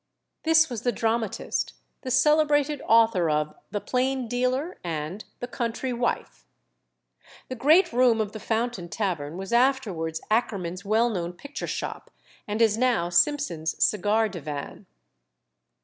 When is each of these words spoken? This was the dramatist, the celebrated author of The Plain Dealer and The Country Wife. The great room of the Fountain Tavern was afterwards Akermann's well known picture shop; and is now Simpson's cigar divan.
This 0.41 0.67
was 0.67 0.81
the 0.81 0.91
dramatist, 0.91 1.73
the 2.01 2.09
celebrated 2.09 2.81
author 2.87 3.29
of 3.29 3.53
The 3.69 3.79
Plain 3.79 4.27
Dealer 4.27 4.79
and 4.83 5.23
The 5.41 5.47
Country 5.47 5.93
Wife. 5.93 6.47
The 7.49 7.55
great 7.55 7.93
room 7.93 8.19
of 8.19 8.31
the 8.31 8.39
Fountain 8.39 8.89
Tavern 8.89 9.37
was 9.37 9.53
afterwards 9.53 10.19
Akermann's 10.31 10.83
well 10.83 11.11
known 11.11 11.33
picture 11.33 11.67
shop; 11.67 12.09
and 12.47 12.63
is 12.63 12.79
now 12.79 13.09
Simpson's 13.09 13.75
cigar 13.83 14.27
divan. 14.27 14.87